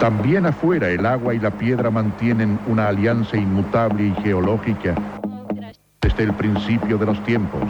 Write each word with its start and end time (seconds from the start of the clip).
También 0.00 0.44
afuera 0.44 0.90
el 0.90 1.06
agua 1.06 1.34
y 1.34 1.38
la 1.38 1.50
piedra 1.50 1.90
mantienen 1.90 2.58
una 2.66 2.88
alianza 2.88 3.36
inmutable 3.36 4.04
y 4.04 4.14
geológica 4.22 4.94
desde 6.02 6.24
el 6.24 6.34
principio 6.34 6.98
de 6.98 7.06
los 7.06 7.22
tiempos. 7.24 7.62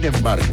Sin 0.00 0.14
embargo, 0.14 0.44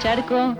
Charco, 0.00 0.56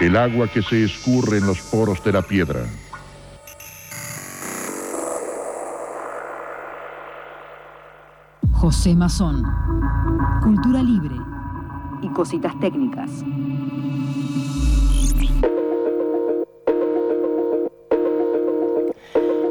el 0.00 0.16
agua 0.16 0.48
que 0.48 0.62
se 0.62 0.84
escurre 0.84 1.36
en 1.36 1.46
los 1.46 1.60
poros 1.60 2.02
de 2.02 2.12
la 2.12 2.22
piedra. 2.22 2.64
José 8.64 8.94
Mazón. 8.94 9.42
Cultura 10.42 10.82
libre 10.82 11.16
y 12.00 12.08
cositas 12.08 12.58
técnicas. 12.60 13.10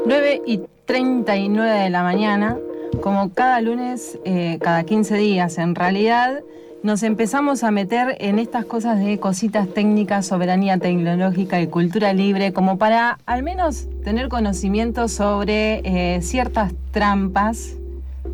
Nueve 0.04 0.42
y 0.44 0.62
39 0.84 1.70
de 1.70 1.90
la 1.90 2.02
mañana, 2.02 2.58
como 3.04 3.32
cada 3.32 3.60
lunes, 3.60 4.18
eh, 4.24 4.58
cada 4.60 4.82
15 4.82 5.14
días 5.14 5.58
en 5.58 5.76
realidad, 5.76 6.40
nos 6.82 7.04
empezamos 7.04 7.62
a 7.62 7.70
meter 7.70 8.16
en 8.18 8.40
estas 8.40 8.64
cosas 8.64 8.98
de 8.98 9.20
cositas 9.20 9.68
técnicas, 9.68 10.26
soberanía 10.26 10.78
tecnológica 10.78 11.60
y 11.60 11.68
cultura 11.68 12.12
libre, 12.14 12.52
como 12.52 12.78
para 12.78 13.20
al 13.26 13.44
menos 13.44 13.86
tener 14.02 14.28
conocimiento 14.28 15.06
sobre 15.06 15.82
eh, 15.84 16.20
ciertas 16.20 16.72
trampas 16.90 17.76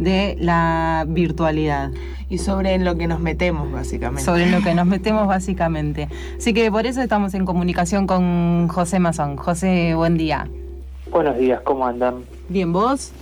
de 0.01 0.37
la 0.41 1.05
virtualidad. 1.06 1.91
Y 2.29 2.39
sobre 2.39 2.75
en 2.75 2.84
lo 2.84 2.97
que 2.97 3.06
nos 3.06 3.20
metemos, 3.20 3.70
básicamente. 3.70 4.23
Sobre 4.25 4.51
lo 4.51 4.61
que 4.62 4.75
nos 4.75 4.87
metemos 4.87 5.27
básicamente. 5.27 6.09
Así 6.37 6.53
que 6.55 6.70
por 6.70 6.87
eso 6.87 7.01
estamos 7.03 7.34
en 7.34 7.45
comunicación 7.45 8.07
con 8.07 8.69
José 8.69 8.98
Mazón. 8.98 9.37
José, 9.37 9.95
buen 9.95 10.17
día. 10.17 10.48
Buenos 11.11 11.37
días, 11.39 11.61
¿cómo 11.62 11.87
andan? 11.87 12.25
Bien, 12.48 12.73
¿vos? 12.73 13.12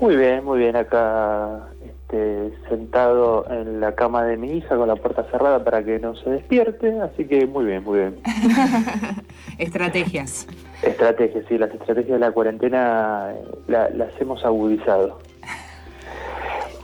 Muy 0.00 0.16
bien, 0.16 0.44
muy 0.44 0.58
bien. 0.58 0.74
Acá 0.74 1.60
este, 1.84 2.50
sentado 2.68 3.46
en 3.50 3.80
la 3.80 3.94
cama 3.94 4.24
de 4.24 4.36
mi 4.36 4.56
hija 4.56 4.76
con 4.76 4.88
la 4.88 4.96
puerta 4.96 5.24
cerrada 5.30 5.62
para 5.62 5.84
que 5.84 6.00
no 6.00 6.16
se 6.16 6.28
despierte, 6.30 7.00
así 7.00 7.26
que 7.26 7.46
muy 7.46 7.66
bien, 7.66 7.84
muy 7.84 8.00
bien. 8.00 8.16
Estrategias. 9.58 10.46
Estrategias, 10.82 11.44
sí, 11.48 11.56
las 11.58 11.70
estrategias 11.70 12.14
de 12.14 12.18
la 12.18 12.32
cuarentena 12.32 13.28
eh, 13.32 13.44
la- 13.68 13.90
las 13.90 14.08
hemos 14.20 14.44
agudizado. 14.44 15.20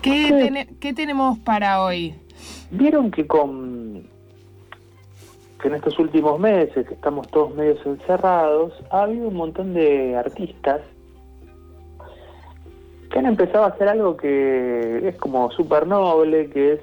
¿Qué, 0.07 0.29
Sí. 0.29 0.33
tene- 0.35 0.69
qué 0.81 0.93
tenemos 0.93 1.39
para 1.41 1.83
hoy? 1.83 2.15
Vieron 2.71 3.11
que 3.11 3.27
con 3.27 4.05
que 5.61 5.69
en 5.69 5.75
estos 5.75 5.99
últimos 5.99 6.39
meses, 6.39 6.87
que 6.87 6.95
estamos 6.95 7.27
todos 7.29 7.55
medios 7.57 7.85
encerrados, 7.85 8.73
ha 8.91 9.03
habido 9.03 9.29
un 9.29 9.35
montón 9.35 9.75
de 9.75 10.15
artistas 10.15 10.81
que 13.11 13.19
han 13.19 13.27
empezado 13.27 13.65
a 13.65 13.69
hacer 13.69 13.89
algo 13.89 14.17
que 14.17 15.09
es 15.09 15.17
como 15.17 15.51
súper 15.51 15.87
noble, 15.87 16.51
que 16.51 16.75
es 16.75 16.81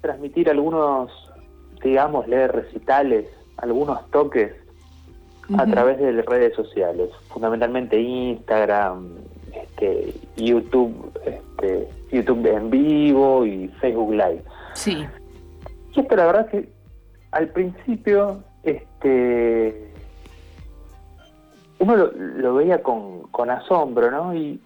transmitir 0.00 0.48
algunos, 0.48 1.10
digamos, 1.82 2.26
leer 2.28 2.52
recitales, 2.52 3.26
algunos 3.56 4.08
toques 4.10 4.52
a 5.58 5.66
través 5.66 5.98
de 5.98 6.12
las 6.12 6.26
redes 6.26 6.54
sociales, 6.54 7.10
fundamentalmente 7.28 8.00
Instagram, 8.00 9.08
este, 9.52 10.14
YouTube, 10.36 11.12
este, 11.24 11.88
YouTube 12.10 12.46
en 12.46 12.70
vivo 12.70 13.44
y 13.44 13.68
Facebook 13.80 14.12
Live. 14.12 14.42
Sí. 14.74 15.06
Y 15.94 16.00
esto 16.00 16.16
la 16.16 16.26
verdad 16.26 16.48
que 16.48 16.68
al 17.32 17.48
principio 17.48 18.42
este 18.62 19.92
uno 21.78 21.96
lo, 21.96 22.12
lo 22.12 22.54
veía 22.54 22.82
con, 22.82 23.22
con 23.28 23.50
asombro, 23.50 24.10
¿no? 24.10 24.34
Y 24.34 24.60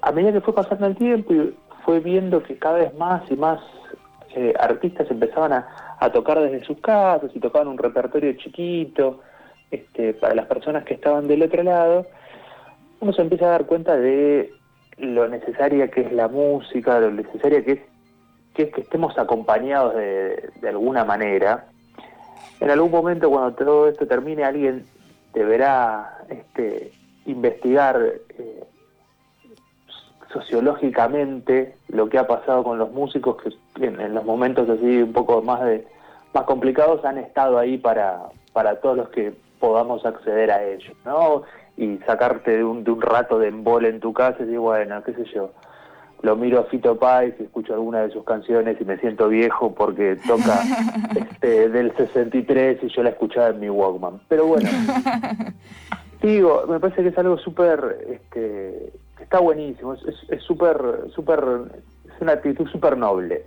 a 0.00 0.12
medida 0.12 0.32
que 0.32 0.40
fue 0.40 0.54
pasando 0.54 0.86
el 0.86 0.96
tiempo 0.96 1.34
y 1.34 1.54
fue 1.84 2.00
viendo 2.00 2.42
que 2.42 2.56
cada 2.58 2.78
vez 2.78 2.94
más 2.94 3.28
y 3.30 3.36
más 3.36 3.60
eh, 4.34 4.54
artistas 4.58 5.10
empezaban 5.10 5.52
a, 5.52 5.96
a 5.98 6.10
tocar 6.12 6.40
desde 6.40 6.64
sus 6.64 6.80
casas 6.80 7.30
y 7.34 7.40
tocaban 7.40 7.68
un 7.68 7.78
repertorio 7.78 8.32
chiquito 8.34 9.20
este, 9.70 10.14
para 10.14 10.34
las 10.34 10.46
personas 10.46 10.84
que 10.84 10.94
estaban 10.94 11.26
del 11.26 11.42
otro 11.42 11.62
lado, 11.62 12.06
uno 13.00 13.12
se 13.12 13.22
empieza 13.22 13.46
a 13.46 13.50
dar 13.50 13.66
cuenta 13.66 13.96
de 13.96 14.52
lo 14.98 15.28
necesaria 15.28 15.90
que 15.90 16.02
es 16.02 16.12
la 16.12 16.28
música, 16.28 17.00
lo 17.00 17.10
necesaria 17.10 17.64
que 17.64 17.72
es 17.72 17.80
que 18.54 18.64
es 18.64 18.72
que 18.74 18.82
estemos 18.82 19.16
acompañados 19.18 19.94
de, 19.94 20.68
alguna 20.68 21.04
manera. 21.04 21.68
En 22.60 22.70
algún 22.70 22.90
momento 22.90 23.30
cuando 23.30 23.54
todo 23.54 23.88
esto 23.88 24.06
termine 24.06 24.44
alguien 24.44 24.84
deberá 25.32 26.18
este, 26.28 26.92
investigar 27.24 27.98
eh, 28.38 28.64
sociológicamente 30.30 31.74
lo 31.88 32.10
que 32.10 32.18
ha 32.18 32.26
pasado 32.26 32.62
con 32.62 32.78
los 32.78 32.92
músicos 32.92 33.36
que 33.74 33.86
en, 33.86 33.98
en 34.00 34.14
los 34.14 34.24
momentos 34.24 34.68
así 34.68 35.02
un 35.02 35.14
poco 35.14 35.40
más 35.40 35.64
de 35.64 35.86
más 36.34 36.44
complicados 36.44 37.04
han 37.04 37.18
estado 37.18 37.58
ahí 37.58 37.78
para, 37.78 38.20
para 38.52 38.76
todos 38.80 38.96
los 38.96 39.08
que 39.10 39.32
podamos 39.60 40.04
acceder 40.04 40.50
a 40.50 40.64
ellos, 40.64 40.94
¿no? 41.04 41.42
Y 41.76 41.98
sacarte 42.06 42.56
de 42.58 42.64
un, 42.64 42.84
de 42.84 42.90
un 42.90 43.00
rato 43.00 43.38
de 43.38 43.48
embole 43.48 43.88
en 43.88 44.00
tu 44.00 44.12
casa 44.12 44.36
y 44.40 44.44
decir, 44.44 44.58
bueno, 44.58 45.02
qué 45.02 45.14
sé 45.14 45.24
yo, 45.34 45.52
lo 46.20 46.36
miro 46.36 46.60
a 46.60 46.64
Fito 46.64 46.96
Páez 46.98 47.34
y 47.40 47.44
escucho 47.44 47.72
alguna 47.74 48.02
de 48.02 48.10
sus 48.10 48.24
canciones 48.24 48.76
y 48.80 48.84
me 48.84 48.98
siento 48.98 49.28
viejo 49.28 49.74
porque 49.74 50.16
toca 50.26 50.60
este, 51.16 51.68
del 51.70 51.96
63 51.96 52.78
y 52.82 52.88
yo 52.88 53.02
la 53.02 53.10
escuchaba 53.10 53.48
en 53.48 53.60
mi 53.60 53.70
Walkman. 53.70 54.20
Pero 54.28 54.46
bueno, 54.46 54.68
digo, 56.22 56.64
me 56.68 56.78
parece 56.78 57.02
que 57.02 57.08
es 57.08 57.18
algo 57.18 57.38
súper, 57.38 57.98
este, 58.08 58.92
está 59.20 59.40
buenísimo, 59.40 59.94
es- 59.94 60.04
es 60.04 60.16
es 60.30 60.42
súper, 60.42 60.76
es 61.08 62.20
una 62.20 62.32
actitud 62.32 62.68
súper 62.68 62.96
noble. 62.96 63.44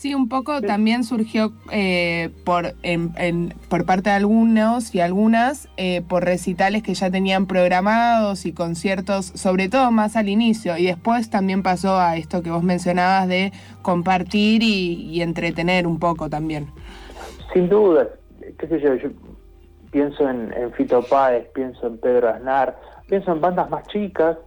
Sí, 0.00 0.14
un 0.14 0.30
poco 0.30 0.62
también 0.62 1.04
surgió 1.04 1.52
eh, 1.70 2.30
por, 2.46 2.72
en- 2.82 3.12
en- 3.18 3.52
por 3.68 3.84
parte 3.84 4.08
de 4.08 4.16
algunos 4.16 4.94
y 4.94 5.00
algunas 5.02 5.68
eh, 5.76 6.00
por 6.00 6.24
recitales 6.24 6.82
que 6.82 6.94
ya 6.94 7.10
tenían 7.10 7.44
programados 7.44 8.46
y 8.46 8.54
conciertos, 8.54 9.26
sobre 9.26 9.68
todo 9.68 9.90
más 9.90 10.16
al 10.16 10.30
inicio. 10.30 10.78
Y 10.78 10.86
después 10.86 11.28
también 11.28 11.62
pasó 11.62 11.98
a 12.00 12.16
esto 12.16 12.42
que 12.42 12.50
vos 12.50 12.62
mencionabas 12.62 13.28
de 13.28 13.52
compartir 13.82 14.62
y, 14.62 14.94
y 15.10 15.20
entretener 15.20 15.86
un 15.86 15.98
poco 15.98 16.30
también. 16.30 16.68
Sin 17.52 17.68
duda, 17.68 18.08
qué 18.58 18.68
sé 18.68 18.80
yo, 18.80 18.94
yo 18.94 19.10
pienso 19.90 20.26
en, 20.30 20.50
en 20.54 20.72
Fito 20.72 21.02
Páez, 21.02 21.46
pienso 21.54 21.88
en 21.88 21.98
Pedro 21.98 22.30
Aznar, 22.30 22.80
pienso 23.06 23.32
en 23.32 23.42
bandas 23.42 23.68
más 23.68 23.86
chicas, 23.88 24.38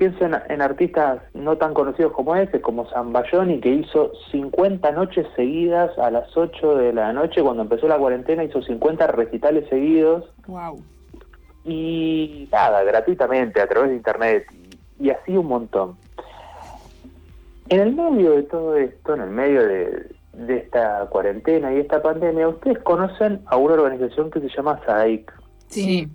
pienso 0.00 0.24
en, 0.24 0.34
en 0.48 0.62
artistas 0.62 1.20
no 1.34 1.58
tan 1.58 1.74
conocidos 1.74 2.12
como 2.14 2.34
ese, 2.34 2.62
como 2.62 2.88
Zambayoni, 2.88 3.60
que 3.60 3.68
hizo 3.68 4.12
50 4.30 4.90
noches 4.92 5.26
seguidas 5.36 5.96
a 5.98 6.10
las 6.10 6.34
8 6.34 6.76
de 6.76 6.94
la 6.94 7.12
noche 7.12 7.42
cuando 7.42 7.62
empezó 7.62 7.86
la 7.86 7.98
cuarentena, 7.98 8.42
hizo 8.42 8.62
50 8.62 9.06
recitales 9.08 9.68
seguidos 9.68 10.24
Wow. 10.46 10.82
y 11.66 12.48
nada, 12.50 12.82
gratuitamente 12.82 13.60
a 13.60 13.66
través 13.68 13.90
de 13.90 13.96
internet 13.96 14.46
y, 14.98 15.06
y 15.06 15.10
así 15.10 15.36
un 15.36 15.46
montón. 15.48 15.96
En 17.68 17.80
el 17.80 17.94
medio 17.94 18.32
de 18.32 18.42
todo 18.44 18.76
esto, 18.76 19.14
en 19.14 19.20
el 19.20 19.30
medio 19.30 19.62
de, 19.66 20.06
de 20.32 20.56
esta 20.56 21.06
cuarentena 21.10 21.74
y 21.74 21.80
esta 21.80 22.00
pandemia, 22.00 22.48
ustedes 22.48 22.78
conocen 22.78 23.42
a 23.46 23.58
una 23.58 23.74
organización 23.74 24.30
que 24.30 24.40
se 24.40 24.48
llama 24.48 24.80
SADIC. 24.86 25.30
Sí. 25.68 26.08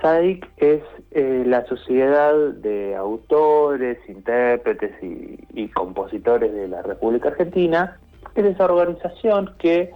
SADIC 0.00 0.48
es 0.58 0.82
eh, 1.10 1.42
la 1.46 1.66
sociedad 1.66 2.34
de 2.54 2.94
autores, 2.94 3.98
intérpretes 4.08 4.92
y, 5.02 5.38
y 5.54 5.68
compositores 5.68 6.52
de 6.52 6.68
la 6.68 6.82
República 6.82 7.30
Argentina. 7.30 7.98
Es 8.34 8.44
esa 8.44 8.64
organización 8.64 9.54
que 9.58 9.90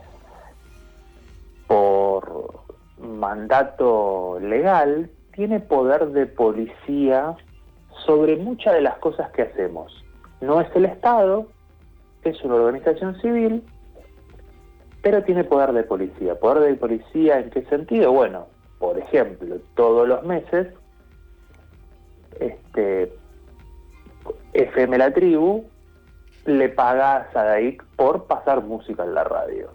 por 1.66 2.50
mandato 2.99 4.38
legal 4.40 5.10
tiene 5.34 5.60
poder 5.60 6.08
de 6.08 6.26
policía 6.26 7.37
sobre 8.05 8.37
muchas 8.37 8.75
de 8.75 8.82
las 8.82 8.98
cosas 8.98 9.31
que 9.32 9.43
hacemos. 9.43 10.05
No 10.40 10.60
es 10.60 10.69
el 10.75 10.84
Estado, 10.84 11.46
es 12.25 12.43
una 12.43 12.56
organización 12.56 13.20
civil, 13.20 13.62
pero 15.02 15.22
tiene 15.25 15.44
poder 15.44 15.72
de 15.72 15.82
policía. 15.82 16.38
¿Poder 16.38 16.62
de 16.62 16.75
policía 16.75 17.40
en 17.40 17.50
qué 17.50 17.62
sentido? 17.64 18.12
Bueno, 18.12 18.46
por 18.82 18.99
ejemplo, 18.99 19.58
todos 19.76 20.08
los 20.08 20.25
meses, 20.25 20.67
este, 22.40 23.12
FM 24.55 24.99
La 24.99 25.14
Tribu 25.14 25.64
le 26.46 26.69
paga 26.69 27.19
a 27.19 27.32
Sadaik 27.32 27.84
por 27.94 28.25
pasar 28.25 28.61
música 28.64 29.05
en 29.05 29.14
la 29.14 29.23
radio. 29.23 29.70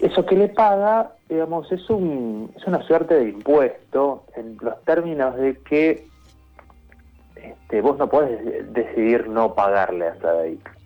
Eso 0.00 0.26
que 0.26 0.36
le 0.36 0.48
paga, 0.48 1.12
digamos, 1.30 1.72
es, 1.72 1.88
un, 1.88 2.52
es 2.56 2.66
una 2.66 2.82
suerte 2.82 3.14
de 3.14 3.30
impuesto 3.30 4.26
en 4.36 4.58
los 4.60 4.84
términos 4.84 5.34
de 5.36 5.56
que 5.60 6.06
este, 7.36 7.80
vos 7.80 7.96
no 7.96 8.10
podés 8.10 8.70
decidir 8.74 9.28
no 9.28 9.54
pagarle 9.54 10.08
a 10.08 10.20
Sadaik. 10.20 10.78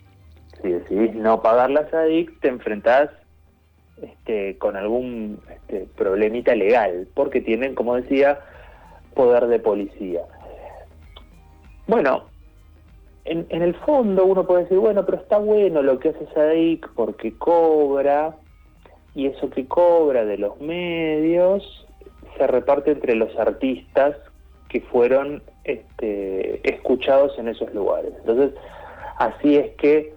Si 0.63 0.69
decidís 0.69 1.17
no 1.17 1.43
pagarle 1.43 1.81
a 1.81 1.91
Sadaik, 1.91 2.39
te 2.39 2.47
enfrentás 2.47 3.11
este, 4.01 4.59
con 4.59 4.77
algún 4.77 5.41
este, 5.51 5.87
problemita 5.97 6.55
legal, 6.55 7.09
porque 7.15 7.41
tienen, 7.41 7.75
como 7.75 7.97
decía, 7.97 8.41
poder 9.15 9.47
de 9.47 9.59
policía. 9.59 10.23
Bueno, 11.87 12.25
en, 13.25 13.47
en, 13.49 13.63
el 13.63 13.75
fondo 13.75 14.25
uno 14.25 14.47
puede 14.47 14.65
decir, 14.65 14.79
bueno, 14.79 15.05
pero 15.07 15.19
está 15.19 15.39
bueno 15.39 15.83
lo 15.83 15.99
que 15.99 16.11
hace 16.11 16.27
Sadaik 16.35 16.89
porque 16.95 17.37
cobra, 17.37 18.37
y 19.15 19.27
eso 19.27 19.49
que 19.51 19.67
cobra 19.67 20.25
de 20.25 20.37
los 20.37 20.61
medios 20.61 21.87
se 22.37 22.47
reparte 22.47 22.93
entre 22.93 23.15
los 23.15 23.35
artistas 23.39 24.17
que 24.69 24.81
fueron 24.83 25.43
este, 25.65 26.61
escuchados 26.69 27.39
en 27.39 27.49
esos 27.49 27.73
lugares. 27.73 28.13
Entonces, 28.19 28.53
así 29.19 29.57
es 29.57 29.75
que 29.77 30.15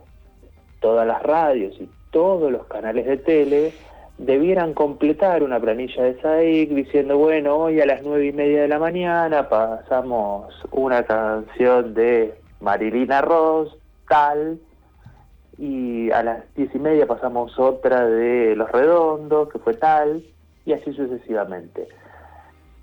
todas 0.82 1.08
las 1.08 1.24
radios 1.24 1.80
y 1.80 1.90
todos 2.12 2.52
los 2.52 2.66
canales 2.68 3.06
de 3.06 3.18
tele 3.18 3.74
debieran 4.18 4.74
completar 4.74 5.44
una 5.44 5.60
planilla 5.60 6.04
de 6.04 6.20
SAIC 6.22 6.70
diciendo, 6.72 7.18
bueno, 7.18 7.56
hoy 7.56 7.80
a 7.80 7.86
las 7.86 8.04
nueve 8.04 8.28
y 8.28 8.34
media 8.34 8.62
de 8.64 8.68
la 8.68 8.80
mañana 8.80 9.48
pasamos 9.48 10.54
una 10.72 11.04
canción 11.04 11.94
de 11.94 12.34
Marilina 12.60 13.22
Ross, 13.22 13.76
tal, 14.08 14.60
y 15.58 16.12
a 16.12 16.24
las 16.24 16.54
diez 16.56 16.74
y 16.76 16.80
media 16.80 17.08
pasamos 17.08 17.58
otra 17.58 18.06
de 18.06 18.56
Los 18.56 18.72
Redondos, 18.72 19.50
que 19.50 19.60
fue 19.60 19.74
tal, 19.76 20.24
y 20.66 20.74
así 20.74 20.94
sucesivamente. 20.94 21.88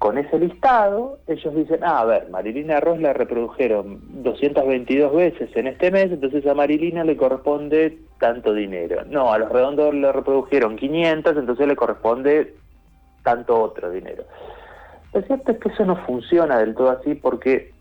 Con 0.07 0.19
ese 0.19 0.39
listado, 0.39 1.19
ellos 1.27 1.53
dicen, 1.53 1.81
ah, 1.83 1.99
a 1.99 2.05
ver, 2.05 2.31
Marilina 2.31 2.79
Ross 2.79 3.01
la 3.01 3.13
reprodujeron 3.13 4.23
222 4.23 5.13
veces 5.13 5.51
en 5.57 5.67
este 5.67 5.91
mes, 5.91 6.13
entonces 6.13 6.47
a 6.47 6.55
Marilina 6.55 7.03
le 7.03 7.17
corresponde 7.17 7.99
tanto 8.21 8.55
dinero. 8.55 9.03
No, 9.07 9.33
a 9.33 9.39
los 9.39 9.51
redondos 9.51 9.93
le 9.93 10.13
reprodujeron 10.13 10.77
500, 10.77 11.37
entonces 11.37 11.67
le 11.67 11.75
corresponde 11.75 12.55
tanto 13.25 13.61
otro 13.61 13.91
dinero. 13.91 14.23
Lo 15.13 15.23
cierto 15.23 15.51
es 15.51 15.59
que 15.59 15.71
eso 15.71 15.85
no 15.85 15.97
funciona 16.07 16.61
del 16.61 16.77
todo 16.77 16.91
así 16.91 17.17
porque 17.17 17.73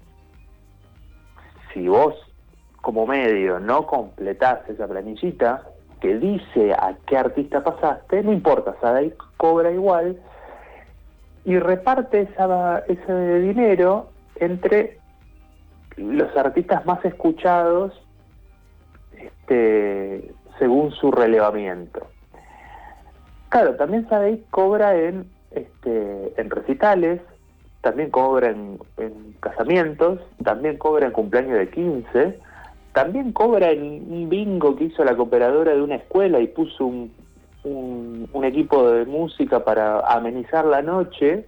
si 1.75 1.87
vos 1.87 2.15
como 2.81 3.05
medio 3.05 3.59
no 3.59 3.85
completás 3.85 4.67
esa 4.67 4.87
planillita 4.87 5.61
que 6.01 6.17
dice 6.17 6.73
a 6.73 6.97
qué 7.05 7.17
artista 7.17 7.63
pasaste, 7.63 8.23
no 8.23 8.33
importa, 8.33 8.75
Sadai 8.81 9.13
cobra 9.37 9.69
igual 9.69 10.19
y 11.45 11.59
reparte 11.59 12.21
esa, 12.21 12.79
ese 12.87 13.39
dinero 13.39 14.09
entre 14.37 14.97
los 15.95 16.35
artistas 16.35 16.85
más 16.85 17.03
escuchados 17.05 17.93
este, 19.17 20.33
según 20.59 20.91
su 20.91 21.11
relevamiento. 21.11 22.07
Claro, 23.49 23.75
también 23.75 24.09
Sadei 24.09 24.43
cobra 24.49 24.95
en, 24.97 25.29
este, 25.51 26.33
en 26.41 26.49
recitales, 26.49 27.21
también 27.81 28.09
cobra 28.09 28.49
en, 28.49 28.79
casamientos, 29.39 30.19
también 30.43 30.77
cobra 30.77 31.05
en 31.05 31.11
cumpleaños 31.11 31.59
de 31.59 31.69
15, 31.69 32.39
también 32.93 33.31
cobra 33.31 33.69
en 33.69 34.11
un 34.11 34.27
bingo 34.27 34.75
que 34.75 34.85
hizo 34.85 35.03
la 35.03 35.15
cooperadora 35.15 35.73
de 35.73 35.81
una 35.81 35.95
escuela 35.95 36.39
y 36.39 36.47
puso 36.47 36.85
un, 36.85 37.13
un, 37.65 38.45
equipo 38.45 38.91
de 38.91 39.05
música 39.05 39.63
para 39.65 39.99
amenizar 40.01 40.65
la 40.65 40.81
noche 40.81 41.47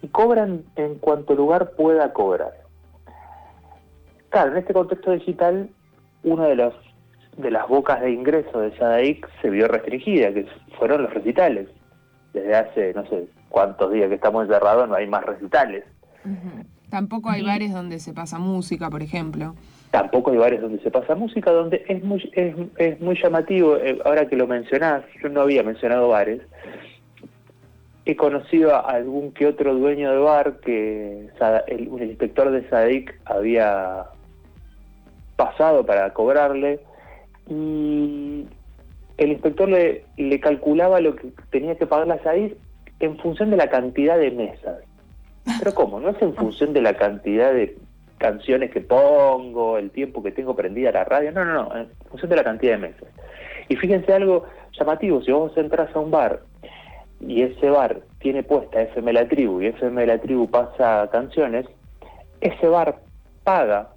y 0.00 0.08
cobran 0.08 0.64
en 0.76 0.96
cuanto 0.96 1.34
lugar 1.34 1.72
pueda 1.72 2.12
cobrar. 2.12 2.52
Claro, 4.30 4.52
en 4.52 4.58
este 4.58 4.72
contexto 4.72 5.10
digital, 5.10 5.68
una 6.22 6.46
de, 6.46 6.56
los, 6.56 6.74
de 7.36 7.50
las 7.50 7.68
bocas 7.68 8.00
de 8.00 8.12
ingreso 8.12 8.60
de 8.60 8.76
Sadaik 8.78 9.28
se 9.42 9.50
vio 9.50 9.68
restringida, 9.68 10.32
que 10.32 10.46
fueron 10.78 11.02
los 11.02 11.12
recitales. 11.12 11.68
Desde 12.32 12.54
hace 12.54 12.94
no 12.94 13.04
sé 13.08 13.28
cuántos 13.50 13.92
días 13.92 14.08
que 14.08 14.14
estamos 14.14 14.44
encerrados 14.44 14.88
no 14.88 14.94
hay 14.94 15.06
más 15.06 15.24
recitales. 15.24 15.84
Tampoco 16.88 17.28
hay 17.28 17.42
bares 17.42 17.72
donde 17.72 17.98
se 17.98 18.14
pasa 18.14 18.38
música, 18.38 18.88
por 18.88 19.02
ejemplo. 19.02 19.54
Tampoco 19.92 20.32
hay 20.32 20.38
bares 20.38 20.60
donde 20.60 20.82
se 20.82 20.90
pasa 20.90 21.14
música, 21.14 21.52
donde 21.52 21.84
es 21.86 22.02
muy, 22.02 22.28
es, 22.32 22.56
es 22.78 23.00
muy 23.00 23.14
llamativo, 23.22 23.76
eh, 23.76 24.00
ahora 24.04 24.26
que 24.26 24.36
lo 24.36 24.48
mencionás, 24.48 25.04
yo 25.22 25.28
no 25.28 25.42
había 25.42 25.62
mencionado 25.62 26.08
bares, 26.08 26.40
he 28.04 28.16
conocido 28.16 28.74
a 28.74 28.80
algún 28.80 29.32
que 29.32 29.46
otro 29.46 29.74
dueño 29.74 30.10
de 30.10 30.18
bar 30.18 30.58
que 30.60 31.28
el, 31.68 31.88
un 31.88 32.02
inspector 32.02 32.50
de 32.50 32.68
SADIC 32.68 33.14
había 33.26 34.06
pasado 35.36 35.86
para 35.86 36.12
cobrarle 36.12 36.80
y 37.48 38.46
el 39.18 39.32
inspector 39.32 39.68
le, 39.68 40.04
le 40.16 40.40
calculaba 40.40 41.00
lo 41.00 41.14
que 41.14 41.32
tenía 41.50 41.76
que 41.76 41.86
pagar 41.86 42.08
la 42.08 42.22
SADIC 42.22 42.56
en 43.00 43.18
función 43.18 43.50
de 43.50 43.56
la 43.56 43.68
cantidad 43.68 44.18
de 44.18 44.30
mesas. 44.30 44.78
Pero 45.58 45.74
¿cómo? 45.74 46.00
No 46.00 46.10
es 46.10 46.22
en 46.22 46.34
función 46.34 46.72
de 46.72 46.82
la 46.82 46.94
cantidad 46.94 47.52
de 47.52 47.76
canciones 48.22 48.70
que 48.70 48.80
pongo, 48.80 49.78
el 49.78 49.90
tiempo 49.90 50.22
que 50.22 50.30
tengo 50.30 50.54
prendida 50.54 50.92
la 50.92 51.02
radio, 51.02 51.32
no, 51.32 51.44
no, 51.44 51.54
no, 51.54 51.76
en 51.76 51.88
función 52.08 52.30
de 52.30 52.36
la 52.36 52.44
cantidad 52.44 52.74
de 52.74 52.78
mesas. 52.78 53.08
Y 53.68 53.74
fíjense 53.74 54.12
algo 54.12 54.46
llamativo, 54.78 55.20
si 55.22 55.32
vos 55.32 55.52
entras 55.56 55.94
a 55.94 55.98
un 55.98 56.12
bar 56.12 56.40
y 57.20 57.42
ese 57.42 57.68
bar 57.68 58.00
tiene 58.20 58.44
puesta 58.44 58.80
FM 58.80 59.12
La 59.12 59.28
Tribu 59.28 59.60
y 59.60 59.66
FM 59.66 60.06
La 60.06 60.18
Tribu 60.18 60.48
pasa 60.48 61.08
canciones, 61.10 61.66
ese 62.40 62.68
bar 62.68 63.00
paga 63.42 63.90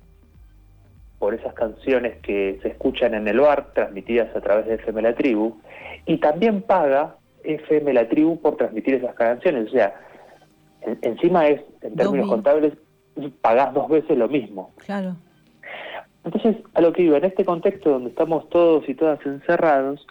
por 1.20 1.36
esas 1.36 1.54
canciones 1.54 2.18
que 2.24 2.58
se 2.64 2.70
escuchan 2.70 3.14
en 3.14 3.28
el 3.28 3.40
bar, 3.40 3.74
transmitidas 3.74 4.36
a 4.36 4.42
través 4.42 4.66
de 4.66 4.76
FM 4.76 5.04
La 5.04 5.14
Tribu, 5.14 5.56
y 6.08 6.18
también 6.18 6.64
paga 6.64 7.16
FM 7.44 7.94
La 7.94 8.10
Tribu 8.10 8.42
por 8.42 8.58
transmitir 8.58 8.96
esas 8.96 9.14
canciones. 9.14 9.68
O 9.68 9.72
sea, 9.72 9.94
encima 11.02 11.48
es, 11.48 11.62
en 11.82 11.96
términos 11.96 12.28
contables, 12.28 12.74
pagás 13.42 13.74
dos 13.74 13.90
veces 13.90 14.18
lo 14.18 14.28
mismo. 14.28 14.72
Claro. 14.78 15.16
Entonces, 16.24 16.58
a 16.74 16.82
lo 16.82 16.92
que 16.92 17.04
iba, 17.04 17.18
en 17.18 17.26
este 17.26 17.46
contexto 17.46 17.92
donde 17.92 18.10
estamos 18.10 18.50
todos 18.50 18.88
y 18.90 18.96
todas 18.96 19.24
encerrados, 19.26 20.06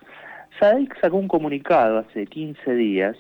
SADIC 0.61 1.00
sacó 1.00 1.16
un 1.16 1.28
comunicado 1.28 1.99
hace 1.99 2.26
15 2.26 2.75
días 2.75 3.16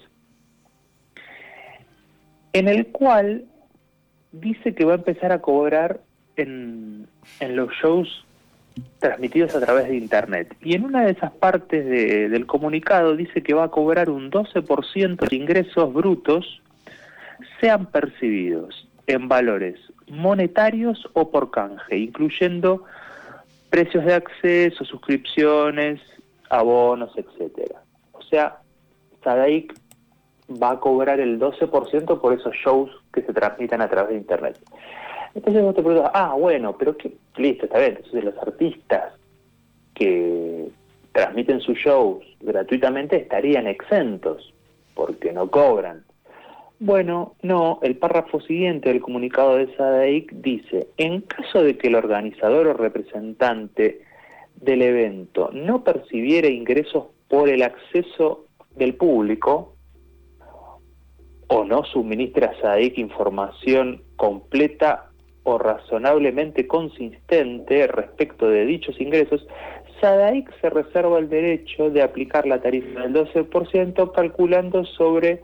en 2.52 2.68
el 2.68 2.86
cual 2.86 3.46
dice 4.30 4.74
que 4.74 4.84
va 4.84 4.92
a 4.92 4.96
empezar 4.96 5.32
a 5.32 5.40
cobrar 5.40 6.00
en, 6.36 7.08
en 7.40 7.56
los 7.56 7.70
shows 7.72 8.24
transmitidos 9.00 9.56
a 9.56 9.60
través 9.60 9.88
de 9.88 9.96
Internet. 9.96 10.56
Y 10.60 10.74
en 10.74 10.84
una 10.84 11.04
de 11.04 11.12
esas 11.12 11.32
partes 11.32 11.84
del 11.84 12.46
comunicado 12.46 13.16
dice 13.16 13.42
que 13.42 13.54
va 13.54 13.64
a 13.64 13.70
cobrar 13.70 14.08
un 14.08 14.30
12% 14.30 15.28
de 15.28 15.36
ingresos 15.36 15.92
brutos 15.92 16.62
sean 17.60 17.86
percibidos 17.86 18.88
en 19.06 19.28
valores 19.28 19.78
monetarios 20.08 21.08
o 21.12 21.30
por 21.30 21.50
canje, 21.50 21.96
incluyendo 21.96 22.84
precios 23.70 24.04
de 24.04 24.14
acceso, 24.14 24.84
suscripciones, 24.84 26.00
abonos, 26.50 27.10
etcétera. 27.16 27.80
O 28.12 28.22
sea, 28.22 28.58
Sadaik 29.22 29.74
va 30.50 30.72
a 30.72 30.80
cobrar 30.80 31.20
el 31.20 31.38
12% 31.40 32.20
por 32.20 32.32
esos 32.32 32.54
shows 32.54 32.90
que 33.12 33.22
se 33.22 33.32
transmitan 33.32 33.80
a 33.80 33.88
través 33.88 34.10
de 34.10 34.16
Internet. 34.18 34.58
Entonces 35.34 35.62
vos 35.62 35.74
te 35.74 35.82
preguntas, 35.82 36.12
ah, 36.14 36.34
bueno, 36.38 36.76
pero 36.78 36.96
qué, 36.96 37.16
listo, 37.36 37.64
está 37.64 37.78
bien, 37.78 37.96
entonces 37.96 38.24
los 38.24 38.38
artistas 38.38 39.14
que 39.94 40.68
transmiten 41.12 41.60
sus 41.60 41.76
shows 41.78 42.24
gratuitamente 42.40 43.16
estarían 43.16 43.66
exentos, 43.66 44.52
porque 44.94 45.32
no 45.32 45.50
cobran. 45.50 46.04
Bueno, 46.86 47.36
no, 47.40 47.78
el 47.80 47.96
párrafo 47.96 48.42
siguiente 48.42 48.90
del 48.90 49.00
comunicado 49.00 49.56
de 49.56 49.74
SADAIC 49.74 50.32
dice, 50.32 50.88
en 50.98 51.22
caso 51.22 51.62
de 51.62 51.78
que 51.78 51.88
el 51.88 51.94
organizador 51.94 52.66
o 52.66 52.74
representante 52.74 54.02
del 54.56 54.82
evento 54.82 55.48
no 55.54 55.82
percibiera 55.82 56.48
ingresos 56.48 57.06
por 57.26 57.48
el 57.48 57.62
acceso 57.62 58.44
del 58.76 58.96
público 58.96 59.76
o 61.48 61.64
no 61.64 61.84
suministra 61.86 62.48
a 62.48 62.60
SADAIC 62.60 62.98
información 62.98 64.02
completa 64.16 65.08
o 65.42 65.56
razonablemente 65.56 66.66
consistente 66.66 67.86
respecto 67.86 68.46
de 68.46 68.66
dichos 68.66 69.00
ingresos, 69.00 69.46
SADAIC 70.02 70.52
se 70.60 70.68
reserva 70.68 71.18
el 71.18 71.30
derecho 71.30 71.88
de 71.88 72.02
aplicar 72.02 72.46
la 72.46 72.60
tarifa 72.60 73.00
del 73.00 73.14
12% 73.14 74.12
calculando 74.12 74.84
sobre 74.84 75.40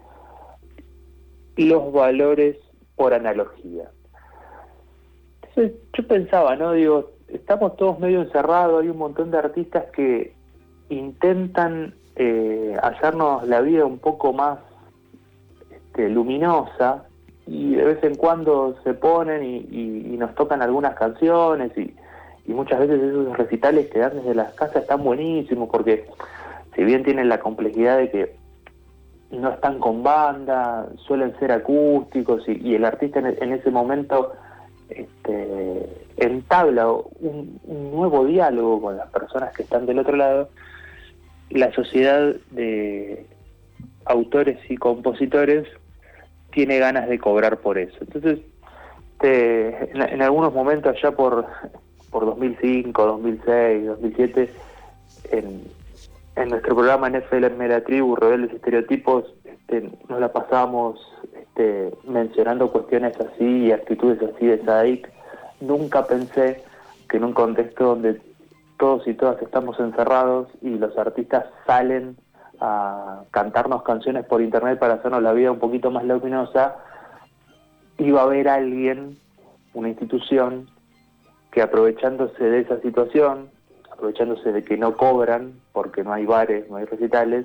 los 1.67 1.93
valores 1.93 2.57
por 2.97 3.14
analogía. 3.14 3.90
Entonces 5.43 5.73
yo 5.97 6.07
pensaba, 6.07 6.57
¿no? 6.57 6.73
Digo, 6.73 7.11
estamos 7.29 7.76
todos 7.76 7.99
medio 7.99 8.23
encerrados, 8.23 8.83
hay 8.83 8.88
un 8.88 8.99
montón 8.99 9.31
de 9.31 9.38
artistas 9.38 9.87
que 9.93 10.35
intentan 10.88 11.95
eh, 12.17 12.76
hacernos 12.83 13.47
la 13.47 13.61
vida 13.61 13.85
un 13.85 13.99
poco 13.99 14.33
más 14.33 14.59
este, 15.71 16.09
luminosa 16.09 17.05
y 17.47 17.75
de 17.75 17.85
vez 17.85 18.05
en 18.05 18.14
cuando 18.17 18.76
se 18.85 18.95
ponen 18.95 19.43
y, 19.43 20.17
nos 20.19 20.35
tocan 20.35 20.61
algunas 20.61 20.95
canciones 20.97 21.73
y, 21.79 21.95
muchas 22.47 22.81
veces 22.81 23.00
esos 23.00 23.38
recitales 23.38 23.88
que 23.90 24.00
dan 24.00 24.17
desde 24.17 24.35
las 24.35 24.52
casas 24.55 24.83
están 24.83 25.05
buenísimos 25.05 25.69
porque 25.71 26.05
si 26.75 26.83
bien 26.83 27.05
tienen 27.05 27.29
la 27.29 27.38
complejidad 27.38 27.99
de 27.99 28.11
que 28.11 28.37
no 29.30 29.50
están 29.50 29.78
con 29.78 30.02
banda, 30.02 30.88
suelen 31.06 31.38
ser 31.38 31.52
acústicos 31.52 32.42
y, 32.49 32.75
el 32.75 32.84
artista 32.84 33.20
en, 33.20 33.52
ese 33.52 33.70
momento 33.70 34.32
este, 34.88 36.06
entabla 36.16 36.90
un, 36.90 37.60
nuevo 37.64 38.25
diálogo 38.25 38.82
con 38.82 38.96
las 38.96 39.08
personas 39.10 39.54
que 39.54 39.62
están 39.62 39.87
del 39.87 40.00
otro 40.00 40.16
lado, 40.16 40.49
la 41.50 41.72
sociedad 41.72 42.34
de 42.50 43.26
autores 44.04 44.58
y 44.68 44.76
compositores 44.76 45.68
tiene 46.52 46.78
ganas 46.78 47.08
de 47.08 47.18
cobrar 47.18 47.58
por 47.58 47.78
eso. 47.78 47.96
Entonces, 48.00 48.40
en, 49.22 50.22
algunos 50.22 50.52
momentos, 50.52 50.96
ya 51.00 51.12
por, 51.12 51.46
por 52.10 52.26
2005, 52.26 53.06
2006, 53.06 53.87
2007, 53.87 54.50
en, 55.30 55.62
en 56.42 56.49
nuestro 56.49 56.75
programa 56.75 57.11
NFL 57.11 57.44
en 57.44 57.59
Mera 57.59 57.85
Tribu, 57.85 58.16
Rebeldes 58.16 58.52
Estereotipos, 58.52 59.25
este, 59.44 59.90
nos 60.09 60.20
la 60.20 60.32
pasamos 60.32 60.99
este, 61.35 61.92
mencionando 62.06 62.73
cuestiones 62.73 63.14
así 63.20 63.66
y 63.66 63.73
actitudes 63.73 64.18
así 64.23 64.47
de 64.47 64.64
Sadik. 64.64 65.11
Nunca 65.61 66.06
pensé 66.06 66.62
que 67.09 67.18
en 67.18 67.25
un 67.25 67.32
contexto 67.35 67.85
donde 67.85 68.20
todos 68.78 69.06
y 69.06 69.14
todas 69.14 69.40
estamos 69.42 69.78
encerrados 69.78 70.49
y 70.62 70.70
los 70.70 70.97
artistas 70.97 71.44
salen 71.66 72.16
a 72.61 73.25
cantarnos 73.30 73.82
canciones 73.82 74.25
por 74.25 74.40
internet 74.40 74.78
para 74.78 74.94
hacernos 74.94 75.23
la 75.23 75.32
vida 75.32 75.52
un 75.52 75.59
poquito 75.59 75.90
más 75.90 76.04
luminosa, 76.04 76.76
iba 77.99 78.20
a 78.20 78.25
haber 78.25 78.49
alguien, 78.49 79.18
una 79.75 79.88
institución, 79.90 80.68
que 81.50 81.61
aprovechándose 81.61 82.42
de 82.42 82.61
esa 82.61 82.80
situación, 82.80 83.50
aprovechándose 84.00 84.50
de 84.50 84.64
que 84.64 84.78
no 84.78 84.97
cobran, 84.97 85.52
porque 85.73 86.02
no 86.02 86.14
hay 86.14 86.25
bares, 86.25 86.69
no 86.71 86.76
hay 86.76 86.87
recitales, 86.87 87.45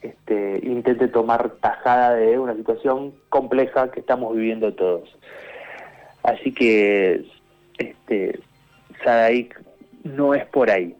este, 0.00 0.60
intente 0.62 1.08
tomar 1.08 1.50
tajada 1.60 2.14
de 2.14 2.38
una 2.38 2.54
situación 2.54 3.12
compleja 3.28 3.90
que 3.90 3.98
estamos 3.98 4.36
viviendo 4.36 4.72
todos. 4.72 5.08
Así 6.22 6.52
que 6.54 7.24
este, 7.78 8.38
Sadaik 9.02 9.60
no 10.04 10.34
es 10.34 10.46
por 10.46 10.70
ahí. 10.70 10.94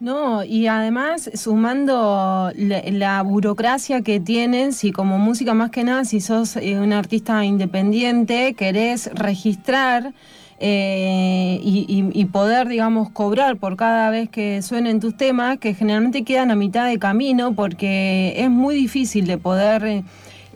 No, 0.00 0.42
y 0.42 0.66
además 0.66 1.30
sumando 1.34 2.50
la, 2.56 3.22
burocracia 3.22 4.02
que 4.02 4.18
tienes, 4.18 4.76
si 4.76 4.90
como 4.90 5.18
música 5.18 5.54
más 5.54 5.70
que 5.70 5.84
nada, 5.84 6.04
si 6.04 6.20
sos 6.20 6.56
eh, 6.56 6.78
un 6.80 6.92
artista 6.92 7.44
independiente, 7.44 8.54
querés 8.54 9.08
registrar 9.14 10.12
eh, 10.60 11.60
y, 11.62 12.24
poder, 12.26 12.68
digamos, 12.68 13.10
cobrar 13.10 13.56
por 13.56 13.76
cada 13.76 14.10
vez 14.10 14.28
que 14.28 14.62
suenen 14.62 15.00
tus 15.00 15.16
temas, 15.16 15.58
que 15.58 15.74
generalmente 15.74 16.24
quedan 16.24 16.50
a 16.50 16.56
mitad 16.56 16.86
de 16.86 16.98
camino 16.98 17.54
porque 17.54 18.34
es 18.36 18.50
muy 18.50 18.74
difícil 18.74 19.26
de 19.26 19.38
poder... 19.38 19.84
Eh, 19.84 20.04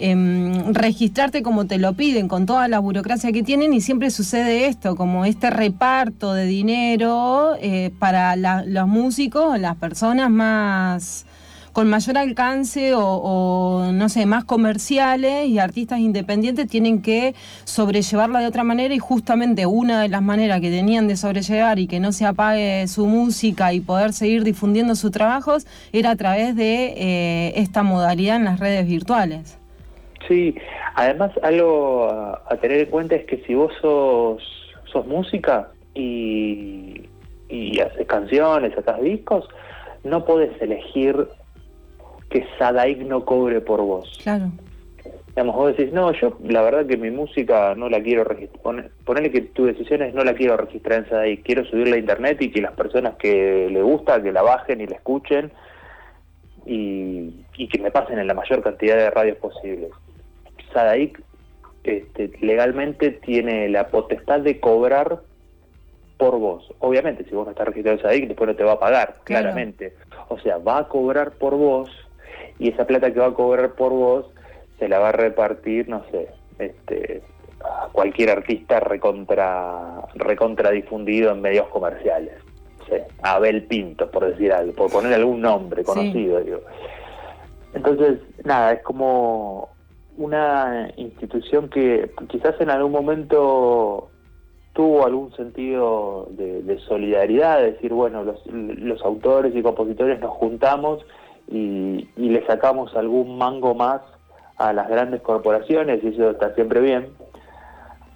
Em, 0.01 0.75
registrarte 0.75 1.43
como 1.43 1.67
te 1.67 1.77
lo 1.77 1.93
piden, 1.95 2.29
con 2.29 2.47
toda 2.47 2.69
la 2.69 2.79
burocracia 2.79 3.33
que 3.33 3.43
tienen, 3.43 3.75
y 3.75 3.81
siempre 3.81 4.11
sucede 4.11 4.67
esto, 4.67 4.95
como 4.95 5.25
este 5.25 5.51
reparto 5.51 6.35
de 6.35 6.47
dinero 6.47 7.57
eh, 7.61 7.91
para 7.99 8.37
los 8.37 8.87
músicos, 8.87 9.59
las 9.59 9.77
personas 9.77 10.31
más 10.31 11.27
con 11.79 11.89
mayor 11.89 12.19
alcance 12.19 12.91
o, 12.97 13.91
no 13.93 14.09
sé, 14.09 14.27
más 14.27 14.45
comerciales 14.45 15.47
y 15.47 15.61
artistas 15.61 16.01
independientes 16.01 16.67
tienen 16.67 17.03
que 17.03 17.37
sobrellevarla 17.63 18.41
de 18.41 18.49
otra 18.49 18.65
manera 18.65 18.93
y 18.93 18.99
justamente 18.99 19.65
una 19.65 20.03
de 20.03 20.09
las 20.09 20.21
maneras 20.21 20.61
que 20.61 20.71
tenían 20.71 21.07
de 21.07 21.17
sobrellevar 21.17 21.79
y 21.79 21.87
que 21.87 22.01
no 22.01 22.11
se 22.11 22.27
apague 22.27 22.89
su 22.89 23.07
música 23.07 23.73
y 23.73 23.79
poder 23.79 24.13
seguir 24.13 24.43
difundiendo 24.43 24.97
sus 24.97 25.13
trabajos 25.13 25.69
era 25.93 26.11
a 26.11 26.17
través 26.17 26.57
de 26.57 26.95
eh, 26.97 27.53
esta 27.55 27.85
modalidad 27.85 28.39
en 28.39 28.47
las 28.47 28.59
redes 28.59 28.85
virtuales. 28.85 29.57
Sí, 30.27 30.57
además 30.97 31.31
algo 31.45 32.09
a, 32.11 32.57
tener 32.61 32.81
en 32.81 32.91
cuenta 32.91 33.15
es 33.15 33.25
que 33.25 33.37
si 33.47 33.55
vos 33.55 33.73
sos, 33.81 34.43
sos 34.91 35.07
música 35.07 35.69
y, 35.95 37.03
y 37.49 37.79
haces 37.79 38.05
canciones, 38.09 38.75
sacas 38.75 39.01
discos, 39.01 39.49
no 40.03 40.25
podés 40.25 40.61
elegir 40.61 41.29
que 42.31 42.47
Sadaik 42.59 42.99
no 43.01 43.25
cobre 43.25 43.61
por 43.61 43.81
vos. 43.81 44.19
Claro. 44.23 44.51
Digamos, 45.29 45.55
vos 45.55 45.77
decís, 45.77 45.93
no, 45.93 46.13
yo 46.13 46.37
la 46.45 46.63
verdad 46.63 46.87
que 46.87 46.97
mi 46.97 47.11
música 47.11 47.75
no 47.77 47.89
la 47.89 48.03
quiero 48.03 48.25
registrar. 48.25 48.91
Ponele 49.05 49.31
que 49.31 49.43
tu 49.43 49.67
decisión 49.67 50.03
es 50.03 50.13
no 50.13 50.25
la 50.25 50.35
quiero 50.35 50.57
registrar 50.57 51.01
en 51.01 51.09
Sadaik, 51.09 51.45
quiero 51.45 51.65
subirla 51.65 51.97
a 51.97 52.01
internet 52.01 52.39
y 52.41 52.51
que 52.51 52.61
las 52.61 52.73
personas 52.73 53.15
que 53.17 53.69
le 53.71 53.83
gusta, 53.83 54.23
que 54.23 54.33
la 54.33 54.43
bajen 54.43 54.81
y 54.81 54.87
la 54.87 54.97
escuchen 54.97 55.53
y, 56.67 57.45
y 57.57 57.69
que 57.69 57.79
me 57.79 57.91
pasen 57.91 58.19
en 58.19 58.27
la 58.27 58.35
mayor 58.35 58.63
cantidad 58.63 58.97
de 58.97 59.11
radios 59.11 59.39
posibles. 59.39 59.91
Sadaik 60.73 61.23
este, 61.85 62.33
legalmente 62.41 63.13
tiene 63.13 63.69
la 63.69 63.89
potestad 63.89 64.41
de 64.41 64.59
cobrar 64.59 65.21
por 66.19 66.39
vos. 66.39 66.69
Obviamente, 66.81 67.25
si 67.25 67.31
vos 67.31 67.47
no 67.47 67.53
estás 67.53 67.69
registrado 67.69 67.97
en 67.97 68.03
Sadaik, 68.03 68.29
después 68.29 68.49
no 68.49 68.57
te 68.57 68.65
va 68.65 68.73
a 68.73 68.81
pagar, 68.81 69.21
claramente. 69.25 69.95
O 70.29 70.39
sea, 70.41 70.59
va 70.59 70.79
a 70.79 70.89
cobrar 70.89 71.31
por 71.33 71.55
vos 71.55 71.91
y 72.59 72.71
esa 72.71 72.87
plata 72.87 73.13
que 73.13 73.21
va 73.21 73.27
a 73.27 73.35
cobrar 73.35 73.73
por 73.75 73.93
vos 73.93 74.27
se 74.79 74.89
la 74.89 74.99
va 74.99 75.11
a 75.11 75.13
repartir, 75.13 75.89
no 75.89 76.05
sé, 76.11 76.29
este, 76.59 77.23
a 77.65 77.89
cualquier 77.93 78.31
artista 78.31 78.81
recontra, 78.81 80.03
recontra 80.15 80.71
difundido 80.71 81.33
en 81.33 81.41
medios 81.41 81.69
comerciales. 81.69 82.35
a 83.23 83.35
Abel 83.35 83.65
Pinto, 83.65 84.11
por 84.11 84.27
decir 84.27 84.53
algo, 84.53 84.73
por 84.73 84.91
poner 84.91 85.13
algún 85.15 85.41
nombre 85.41 85.85
conocido. 85.85 86.41
Digo. 86.41 86.61
Entonces, 87.75 88.21
nada, 88.45 88.73
es 88.73 88.83
como 88.83 89.69
una 90.17 90.91
institución 90.97 91.69
que 91.69 92.11
quizás 92.29 92.61
en 92.61 92.71
algún 92.71 92.93
momento 92.93 94.11
tuvo 94.73 95.05
algún 95.05 95.33
sentido 95.35 96.29
de, 96.31 96.79
solidaridad, 96.87 97.59
de 97.59 97.73
decir, 97.73 97.93
bueno, 97.93 98.23
los, 98.23 99.03
autores 99.03 99.55
y 99.55 99.63
compositores 99.63 100.21
nos 100.21 100.31
juntamos 100.31 101.05
y, 101.49 102.09
le 102.17 102.47
sacamos 102.47 102.95
algún 102.95 103.39
mango 103.39 103.75
más 103.75 104.03
a 104.57 104.73
las 104.73 104.89
grandes 104.89 105.23
corporaciones 105.23 106.03
y 106.03 106.09
eso 106.09 106.31
está 106.31 106.55
siempre 106.55 106.81
bien. 106.81 107.09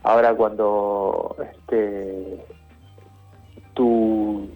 Ahora 0.02 0.34
cuando 0.34 1.36
este, 1.40 2.44
tu, 3.74 4.48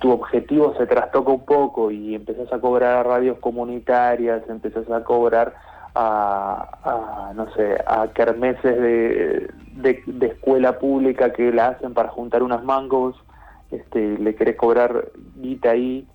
tu 0.00 0.10
objetivo 0.10 0.74
se 0.78 0.86
trastoca 0.86 1.30
un 1.30 1.44
poco 1.44 1.90
y 1.90 2.14
empezás 2.14 2.52
a 2.52 2.58
cobrar 2.58 2.96
a 2.96 3.02
radios 3.02 3.38
comunitarias, 3.38 4.42
empezás 4.48 4.90
a 4.90 5.04
cobrar 5.04 5.54
a, 5.94 7.32
no 7.34 7.52
sé, 7.54 7.76
a 7.86 8.08
kermeses 8.08 8.80
de, 8.80 9.50
de, 9.74 10.26
escuela 10.26 10.78
pública 10.78 11.32
que 11.32 11.52
la 11.52 11.68
hacen 11.68 11.94
para 11.94 12.08
juntar 12.08 12.42
unos 12.42 12.64
mangos, 12.64 13.16
este, 13.70 14.18
le 14.18 14.34
querés 14.34 14.56
cobrar 14.56 15.08
guita 15.36 15.70
ahí, 15.70 16.06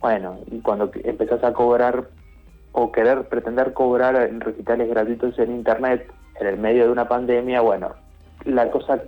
bueno, 0.00 0.38
y 0.50 0.60
cuando 0.60 0.90
empezás 1.04 1.42
a 1.44 1.52
cobrar 1.52 2.08
o 2.72 2.92
querer 2.92 3.28
pretender 3.28 3.72
cobrar 3.72 4.16
en 4.16 4.40
recitales 4.40 4.88
gratuitos 4.88 5.38
en 5.38 5.52
internet 5.56 6.10
en 6.40 6.46
el 6.46 6.58
medio 6.58 6.84
de 6.84 6.92
una 6.92 7.08
pandemia, 7.08 7.60
bueno, 7.60 7.94
la 8.44 8.70
cosa 8.70 9.00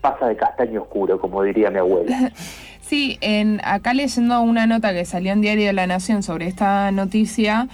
pasa 0.00 0.26
de 0.26 0.36
castaño 0.36 0.82
oscuro, 0.82 1.20
como 1.20 1.42
diría 1.42 1.70
mi 1.70 1.78
abuela. 1.78 2.32
Sí, 2.82 3.16
en, 3.22 3.60
acá 3.64 3.94
leyendo 3.94 4.42
una 4.42 4.66
nota 4.66 4.92
que 4.92 5.06
salió 5.06 5.32
en 5.32 5.40
Diario 5.40 5.68
de 5.68 5.72
la 5.72 5.86
Nación 5.86 6.22
sobre 6.22 6.46
esta 6.46 6.90
noticia, 6.90 7.68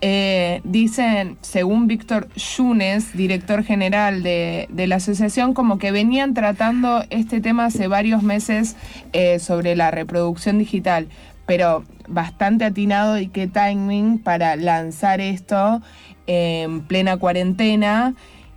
eh, 0.00 0.60
dicen, 0.64 1.38
según 1.42 1.86
Víctor 1.86 2.28
Yunes, 2.34 3.16
director 3.16 3.62
general 3.62 4.22
de, 4.22 4.66
la 4.74 4.96
asociación, 4.96 5.54
como 5.54 5.78
que 5.78 5.92
venían 5.92 6.34
tratando 6.34 7.04
este 7.10 7.40
tema 7.40 7.66
hace 7.66 7.88
varios 7.88 8.22
meses 8.22 8.76
eh, 9.12 9.38
sobre 9.38 9.76
la 9.76 9.90
reproducción 9.90 10.58
digital, 10.58 11.08
pero 11.46 11.84
bastante 12.08 12.64
atinado 12.64 13.18
y 13.18 13.28
qué 13.28 13.46
timing 13.46 14.18
para 14.18 14.56
lanzar 14.56 15.20
esto 15.20 15.82
en 16.26 16.82
plena 16.82 17.16
cuarentena. 17.16 18.14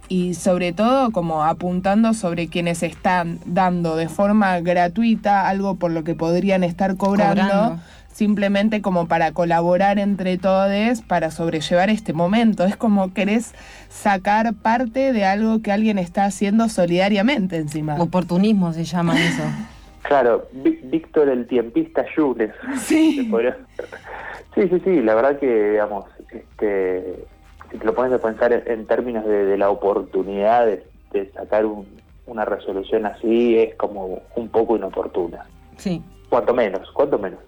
y 0.10 0.36
sobre 0.36 0.72
todo 0.72 1.12
como 1.12 1.44
apuntando 1.44 2.14
sobre 2.14 2.48
quienes 2.48 2.82
están 2.82 3.40
dando 3.46 3.98
de 3.98 4.08
forma 4.08 4.58
gratuita 4.62 5.50
algo 5.50 5.76
por 5.76 5.92
lo 5.92 6.06
que 6.06 6.16
podrían 6.16 6.64
estar 6.64 6.96
cobrando, 6.96 7.42
Cobrando. 7.44 7.80
simplemente 8.14 8.82
como 8.82 9.08
para 9.08 9.34
colaborar 9.34 10.00
entre 10.00 10.38
todos 10.38 11.02
para 11.02 11.30
sobrellevar 11.30 11.90
este 11.90 12.14
momento. 12.14 12.64
Es 12.64 12.78
como 12.78 13.14
querés 13.14 13.52
sacar 13.90 14.54
parte 14.54 15.12
de 15.12 15.26
algo 15.26 15.62
que 15.62 15.74
alguien 15.74 15.98
está 15.98 16.24
haciendo 16.24 16.70
solidariamente 16.70 17.58
encima. 17.58 17.96
Oportunismo 17.96 18.72
se 18.72 18.86
llama 18.86 19.20
eso. 19.20 19.44
Claro, 20.08 20.48
Ví- 20.54 20.80
Víctor 20.84 21.28
el 21.30 21.48
tiempista 21.48 22.06
Yunes. 22.16 22.52
Sí. 22.80 23.30
Sí, 24.56 24.68
sí, 24.70 24.82
sí, 24.84 25.02
la 25.04 25.14
verdad 25.14 25.38
que, 25.38 25.70
digamos, 25.74 26.06
este, 26.32 27.14
si 27.72 27.78
te 27.78 27.86
lo 27.86 27.94
pones 27.94 28.12
a 28.12 28.18
pensar 28.18 28.52
en, 28.52 28.64
en 28.66 28.88
términos 28.88 29.24
de, 29.24 29.46
de 29.46 29.56
la 29.56 29.70
oportunidad 29.70 30.66
de, 30.66 30.84
de 31.12 31.30
sacar 31.34 31.64
un- 31.68 31.86
una 32.26 32.44
resolución 32.44 33.06
así, 33.06 33.56
es 33.60 33.76
como 33.76 34.20
un 34.36 34.50
poco 34.50 34.76
inoportuna. 34.76 35.46
Sí. 35.76 36.02
Cuanto 36.30 36.56
menos, 36.56 36.90
cuanto 36.92 37.20
menos. 37.20 37.40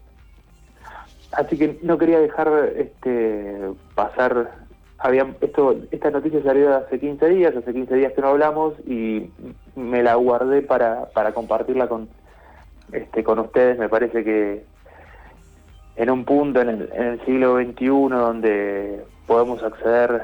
Así 1.32 1.58
que 1.58 1.80
no 1.82 1.98
quería 1.98 2.20
dejar 2.20 2.74
este 2.78 3.58
pasar. 3.96 4.52
Había, 5.00 5.34
esto, 5.42 5.78
esta 5.90 6.12
noticia 6.12 6.44
salió 6.44 6.76
hace 6.76 7.00
15 7.00 7.28
días, 7.30 7.56
hace 7.56 7.74
15 7.74 7.96
días 7.96 8.14
que 8.14 8.22
no 8.22 8.28
hablamos 8.28 8.76
y 8.86 9.32
me 9.76 10.04
la 10.04 10.14
guardé 10.14 10.62
para, 10.62 11.06
para 11.10 11.34
compartirla 11.34 11.88
con, 11.88 12.08
este, 12.92 13.24
con 13.24 13.40
ustedes. 13.40 13.78
Me 13.78 13.90
parece 13.90 14.24
que 14.24 14.64
en 15.96 16.10
un 16.10 16.24
punto 16.26 16.62
en 16.62 16.70
el, 16.70 16.90
en 16.94 17.04
el 17.04 17.26
siglo 17.26 17.58
XXI 17.58 17.88
donde 17.88 19.04
podemos 19.28 19.62
acceder 19.64 20.22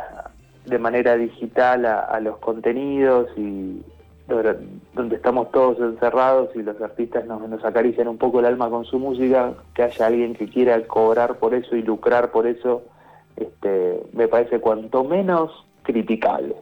de 0.66 0.80
manera 0.80 1.16
digital 1.16 1.86
a, 1.86 2.20
los 2.22 2.38
contenidos 2.38 3.28
y 3.38 3.82
donde- 4.28 4.58
donde 4.94 5.18
estamos 5.18 5.52
todos 5.52 5.78
encerrados 5.80 6.50
y 6.56 6.64
los 6.64 6.80
artistas 6.82 7.26
nos, 7.26 7.48
nos 7.48 7.64
acarician 7.64 8.08
un 8.08 8.18
poco 8.18 8.40
el 8.40 8.46
alma 8.46 8.70
con 8.70 8.86
su 8.86 8.98
música, 8.98 9.54
que 9.76 9.84
haya 9.84 10.08
alguien 10.08 10.34
que 10.34 10.48
quiera 10.50 10.82
cobrar 10.88 11.36
por 11.36 11.54
eso 11.54 11.76
y 11.76 11.84
lucrar 11.84 12.32
por 12.32 12.48
eso, 12.48 12.82
este, 13.36 14.02
me 14.14 14.28
parece 14.28 14.60
cuanto 14.60 15.04
menos 15.04 15.52
criticable. 15.84 16.56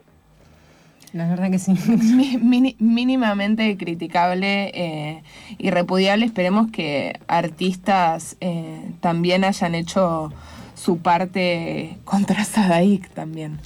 La 1.14 1.30
verdad 1.30 1.52
que 1.52 1.60
sí. 1.60 1.74
Mínimamente 2.80 3.78
criticable 3.78 4.72
eh, 4.74 5.24
y 5.60 5.70
repudiable. 5.70 6.26
Esperemos 6.26 6.72
que 6.72 7.20
artistas 7.28 8.36
eh, 8.42 8.82
también 9.00 9.44
hayan 9.44 9.76
hecho 9.76 10.32
su 10.74 11.02
parte 11.02 11.98
contra 12.04 12.44
Sadaik 12.44 13.10
también. 13.10 13.60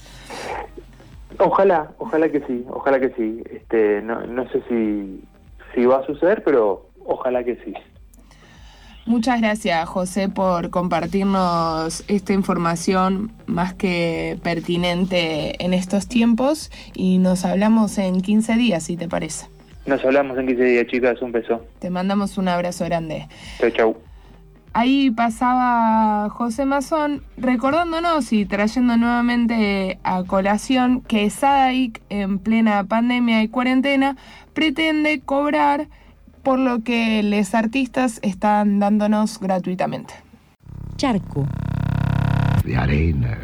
Ojalá, 1.38 1.92
ojalá 1.98 2.28
que 2.30 2.40
sí, 2.46 2.66
ojalá 2.68 3.00
que 3.00 3.10
sí. 3.10 3.42
Este, 3.50 4.02
no, 4.02 4.26
no 4.26 4.46
sé 4.50 4.62
si, 4.68 5.24
si 5.74 5.86
va 5.86 5.98
a 5.98 6.06
suceder, 6.06 6.42
pero 6.44 6.90
ojalá 7.06 7.44
que 7.44 7.56
sí. 7.64 7.72
Muchas 9.08 9.40
gracias, 9.40 9.88
José, 9.88 10.28
por 10.28 10.68
compartirnos 10.68 12.04
esta 12.08 12.34
información 12.34 13.32
más 13.46 13.72
que 13.72 14.38
pertinente 14.42 15.64
en 15.64 15.72
estos 15.72 16.08
tiempos 16.08 16.70
y 16.92 17.16
nos 17.16 17.46
hablamos 17.46 17.96
en 17.96 18.20
15 18.20 18.56
días, 18.56 18.82
si 18.82 18.98
te 18.98 19.08
parece. 19.08 19.46
Nos 19.86 20.04
hablamos 20.04 20.36
en 20.36 20.48
15 20.48 20.62
días, 20.62 20.86
chicas. 20.88 21.22
Un 21.22 21.32
beso. 21.32 21.64
Te 21.78 21.88
mandamos 21.88 22.36
un 22.36 22.48
abrazo 22.48 22.84
grande. 22.84 23.26
Chau, 23.58 23.70
chau. 23.70 23.96
Ahí 24.74 25.10
pasaba 25.10 26.28
José 26.28 26.66
Mazón 26.66 27.22
recordándonos 27.38 28.30
y 28.34 28.44
trayendo 28.44 28.98
nuevamente 28.98 29.98
a 30.04 30.22
colación 30.24 31.00
que 31.00 31.30
SADAIC 31.30 32.02
en 32.10 32.38
plena 32.38 32.84
pandemia 32.84 33.42
y 33.42 33.48
cuarentena 33.48 34.18
pretende 34.52 35.20
cobrar 35.20 35.88
por 36.42 36.58
lo 36.58 36.82
que 36.82 37.22
los 37.22 37.54
artistas 37.54 38.18
están 38.22 38.78
dándonos 38.78 39.38
gratuitamente. 39.40 40.14
Charco. 40.96 41.46
De 42.64 42.76
arena, 42.76 43.38